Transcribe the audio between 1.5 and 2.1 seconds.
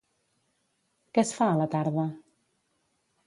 a la tarda?